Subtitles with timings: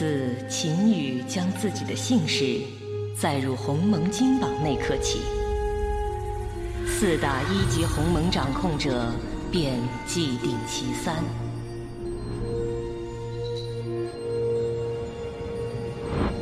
[0.00, 2.62] 自秦羽将自己的姓氏
[3.14, 5.20] 载入鸿蒙金榜那刻起，
[6.86, 9.12] 四大一级鸿蒙掌控者
[9.52, 11.16] 便既定其三。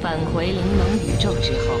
[0.00, 1.76] 返回灵蒙宇宙之后，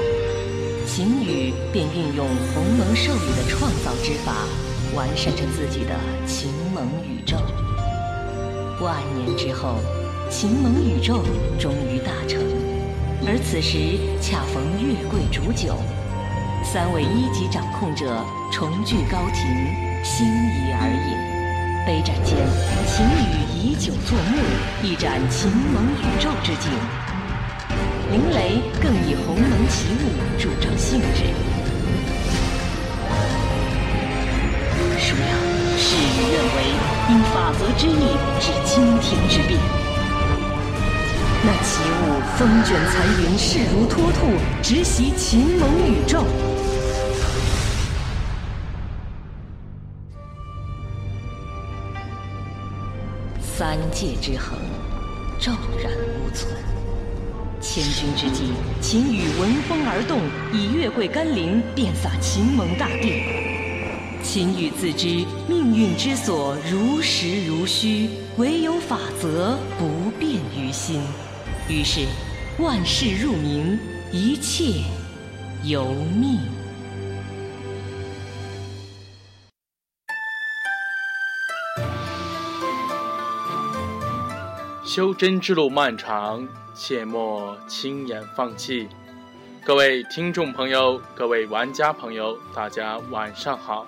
[0.86, 4.46] 秦羽便运用鸿蒙授予的创造之法，
[4.94, 7.38] 完善着自己的秦蒙宇宙。
[8.78, 9.78] 万年之后。
[10.32, 11.22] 秦蒙宇宙
[11.60, 12.40] 终于大成，
[13.28, 15.76] 而此时恰逢月桂煮酒，
[16.64, 19.44] 三位一级掌控者重聚高庭，
[20.02, 21.84] 心仪而饮。
[21.84, 22.34] 杯盏间，
[22.88, 24.40] 秦羽以酒作幕，
[24.82, 26.72] 一展秦蒙宇宙之境。
[28.10, 31.28] 林雷更以鸿蒙奇物助长兴致。
[34.96, 35.28] 孰料
[35.76, 36.72] 事与愿违，
[37.10, 39.81] 因法则之意致惊天之变。
[41.44, 44.28] 那奇物风卷残云，势如脱兔，
[44.62, 46.22] 直袭秦蒙宇宙。
[53.40, 54.56] 三界之衡
[55.40, 55.50] 骤
[55.82, 56.54] 然无存。
[57.60, 60.20] 千钧之际，秦羽闻风而动，
[60.52, 63.24] 以月桂甘霖遍洒秦蒙大地。
[64.22, 71.00] 秦羽自知命运之所如实如虚，唯有法则不变于心。
[71.72, 72.06] 于是，
[72.58, 73.78] 万事入冥，
[74.12, 74.84] 一切
[75.64, 76.38] 由命。
[84.84, 88.86] 修真之路漫长，切莫轻言放弃。
[89.64, 93.86] 各位听众朋友，各位玩家朋友，大家晚上好！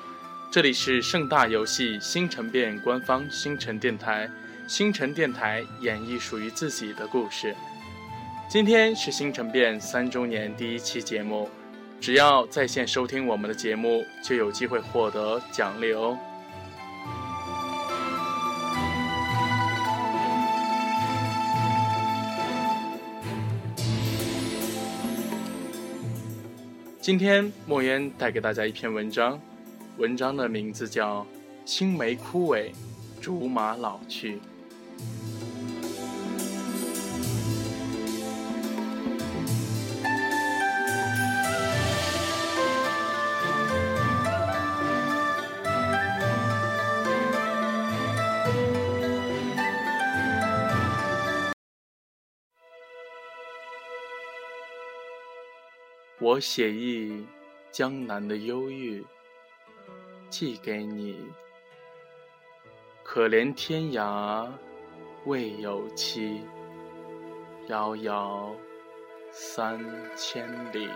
[0.51, 4.31] 这里是盛大游戏星辰变官方星辰电台。
[4.67, 7.55] 星辰电台演绎属于自己的故事。
[8.47, 11.49] 今天是星辰变三周年第一期节目，
[12.01, 16.17] 只要在线收听我们的节目，就有机会获得奖励哦。
[27.01, 29.41] 今天墨渊带给大家一篇文章，
[29.99, 31.23] 文章的名字叫
[31.65, 32.71] 《青梅枯萎，
[33.21, 34.37] 竹马老去》。
[56.25, 57.27] 我写意
[57.71, 59.05] 江南的忧郁，
[60.31, 61.31] 寄给你。
[63.03, 64.51] 可怜天涯
[65.27, 66.41] 未有期，
[67.69, 68.57] 遥遥
[69.33, 69.79] 三
[70.17, 70.89] 千里。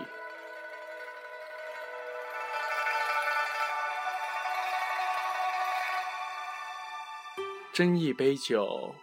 [7.71, 8.95] 斟一杯酒，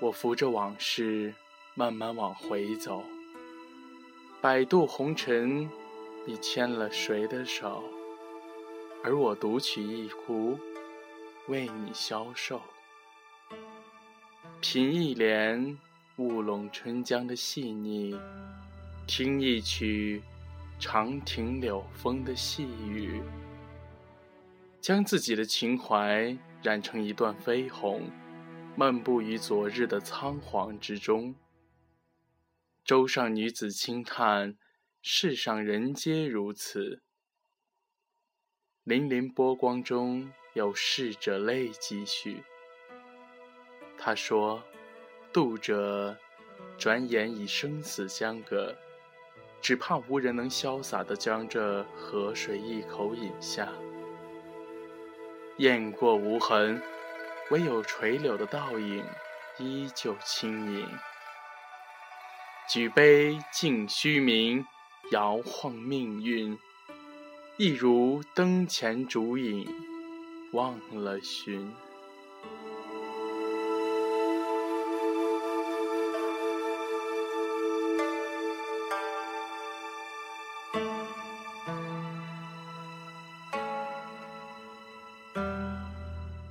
[0.00, 1.34] 我扶着往事，
[1.72, 3.02] 慢慢往回走。
[4.42, 5.70] 百渡红尘，
[6.26, 7.84] 你牵了谁的手？
[9.04, 10.58] 而我独取一壶，
[11.46, 12.60] 为你消瘦。
[14.60, 15.78] 品一帘
[16.16, 18.18] 雾笼春江的细腻，
[19.06, 20.20] 听一曲
[20.76, 23.22] 长亭柳风的细雨，
[24.80, 28.10] 将自己的情怀染成一段绯红，
[28.74, 31.32] 漫步于昨日的仓皇之中。
[32.84, 34.56] 舟上女子轻叹
[35.00, 37.00] ：“世上人皆如此。”
[38.84, 42.42] 粼粼波光中有逝者泪几许。
[43.96, 44.64] 他说
[45.32, 46.18] ：“渡者
[46.76, 48.76] 转眼已生死相隔，
[49.60, 53.72] 只怕无人能潇洒地将这河水一口饮下。
[55.58, 56.82] 雁过无痕，
[57.52, 59.04] 唯有垂柳的倒影
[59.60, 60.88] 依旧轻盈。”
[62.72, 64.64] 举杯敬虚名，
[65.10, 66.58] 摇晃命运，
[67.58, 69.68] 一如灯前烛影，
[70.54, 71.70] 忘了寻。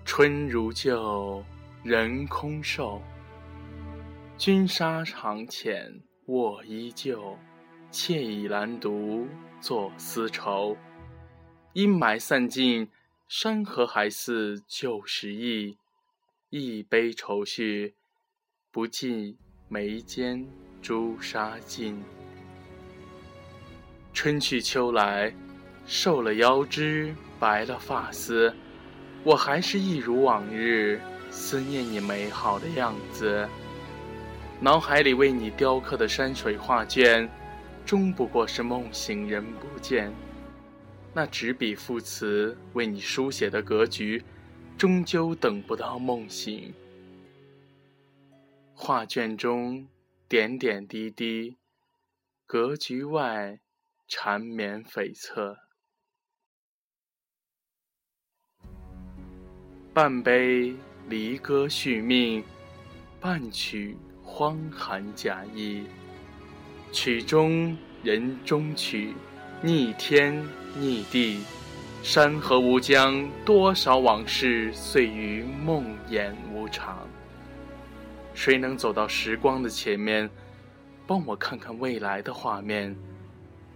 [0.05, 1.43] 春如旧，
[1.81, 3.01] 人空瘦。
[4.37, 5.99] 君沙长浅。
[6.25, 7.37] 我依旧，
[7.89, 9.27] 妾倚兰独
[9.59, 10.77] 坐丝绸。
[11.73, 12.87] 阴霾散尽，
[13.27, 15.77] 山河还似旧时意。
[16.49, 17.95] 一杯愁绪，
[18.71, 19.35] 不尽
[19.67, 20.47] 眉间
[20.81, 22.03] 朱砂尽。
[24.13, 25.33] 春去秋来，
[25.85, 28.53] 瘦了腰肢，白了发丝，
[29.23, 31.01] 我还是一如往日，
[31.31, 33.49] 思念你美好的样子。
[34.61, 37.27] 脑海里为你雕刻的山水画卷，
[37.83, 40.13] 终不过是梦醒人不见。
[41.13, 44.23] 那执笔赋词为你书写的格局，
[44.77, 46.71] 终究等不到梦醒。
[48.75, 49.87] 画卷中
[50.29, 51.57] 点点滴滴，
[52.45, 53.59] 格局外。
[54.13, 55.55] 缠绵悱恻，
[59.93, 60.75] 半杯
[61.07, 62.43] 离歌续命，
[63.21, 63.95] 半曲
[64.41, 65.83] 荒寒假意。
[66.91, 69.13] 曲中人中曲，
[69.61, 70.43] 逆天
[70.75, 71.43] 逆地，
[72.01, 77.07] 山河无疆，多少往事碎于梦魇无常。
[78.33, 80.27] 谁能走到时光的前面，
[81.05, 82.97] 帮我看看未来的画面？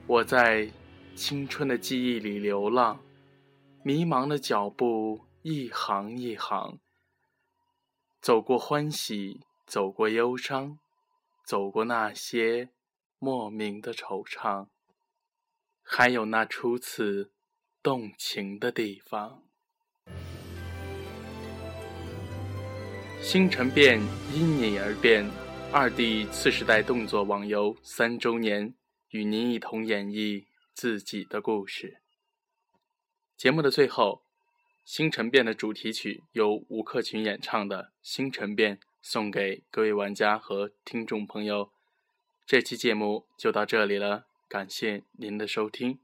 [0.08, 0.68] 我在
[1.14, 3.00] 青春的记忆里流浪，
[3.84, 6.80] 迷茫的脚步一行一行，
[8.20, 10.80] 走过欢喜，走过忧伤，
[11.44, 12.70] 走过那些
[13.20, 14.68] 莫名的惆怅，
[15.82, 17.32] 还有那初次
[17.84, 19.44] 动情的地方。
[23.22, 24.00] 星辰变，
[24.34, 25.30] 因你而变。
[25.74, 28.76] 二弟次时代动作网游三周年。
[29.10, 32.02] 与您一同演绎自己的故事。
[33.38, 34.24] 节目的最后，
[34.84, 38.76] 《星辰变》的主题曲由吴克群演唱的《星辰变》
[39.07, 41.69] 送给各位玩家和听众朋友。
[42.44, 46.00] 这期节目就到这里了，感谢您的收听。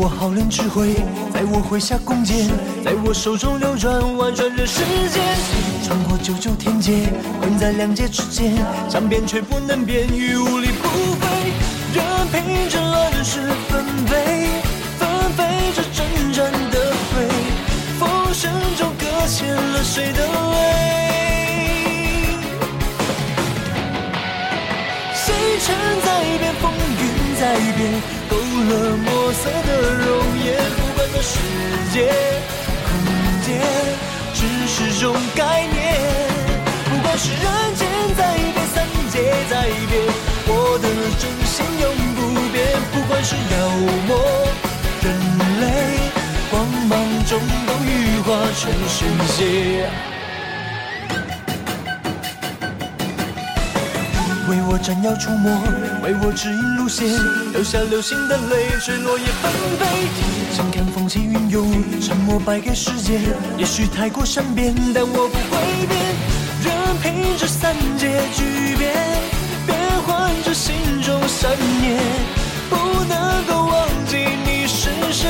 [0.00, 0.94] 我号令指挥，
[1.34, 2.46] 在我麾下弓箭，
[2.84, 4.78] 在我手中流转，婉转人世
[5.10, 5.20] 间。
[5.82, 7.08] 穿过九九天劫，
[7.40, 8.54] 困在两界之间，
[8.88, 11.26] 想变却不能变，与无力不飞。
[11.92, 14.62] 任凭这乱世纷飞，
[15.00, 17.26] 纷飞着征战的飞，
[17.98, 20.62] 风声中搁浅了谁的泪？
[25.12, 25.34] 星
[25.66, 25.74] 辰
[26.06, 27.42] 在变，风云在
[27.76, 28.18] 变。
[28.58, 28.74] 了
[29.28, 31.36] 墨色的容颜，不管那世
[31.92, 32.08] 界、
[32.88, 32.90] 空
[33.42, 33.60] 间，
[34.32, 35.76] 只是种概念。
[36.88, 37.44] 不管是人
[37.74, 37.86] 间
[38.16, 39.20] 在变，三界
[39.50, 40.00] 在变，
[40.46, 40.88] 我的
[41.20, 41.84] 真心永
[42.16, 42.20] 不
[42.54, 42.64] 变。
[42.90, 43.68] 不管是妖
[44.06, 44.16] 魔、
[45.02, 45.12] 人
[45.60, 45.66] 类，
[46.50, 48.96] 光芒中都羽化成神
[49.36, 50.17] 仙。
[54.48, 55.52] 为我斩妖除魔，
[56.02, 57.06] 为我指引路线，
[57.52, 59.86] 留下流星的泪水，落叶纷飞。
[60.56, 63.20] 想看风起云涌，沉默败给时间。
[63.58, 66.00] 也许太过善变，但我不会变。
[66.64, 66.72] 任
[67.02, 68.94] 凭这三界巨变，
[69.66, 71.50] 变换着心中善
[71.82, 72.00] 念，
[72.70, 75.28] 不能够忘记你是谁。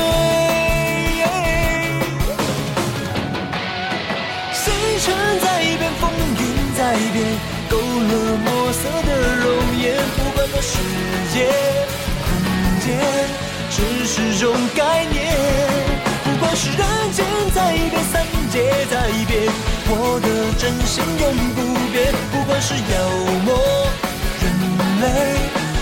[4.53, 6.41] 星辰在变，风云
[6.77, 7.19] 在变。
[7.69, 9.09] 勾勒墨色的，
[10.59, 10.77] 不管那世
[11.33, 11.47] 界、
[12.25, 12.27] 空
[12.81, 12.87] 间，
[13.71, 15.33] 只是种概念。
[16.25, 19.49] 不管是人间在变，三界在变，
[19.87, 20.27] 我的
[20.59, 21.23] 真心永
[21.55, 21.57] 不
[21.93, 22.13] 变。
[22.31, 22.81] 不管是妖
[23.45, 23.47] 魔、
[24.41, 24.43] 人
[24.99, 25.03] 类，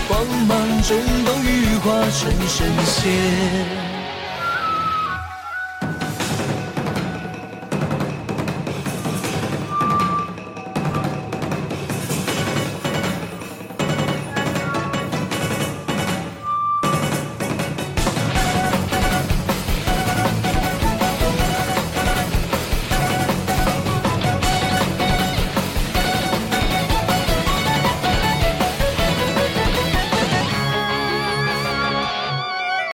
[0.06, 2.56] 光芒中都羽化成神
[2.86, 3.87] 仙。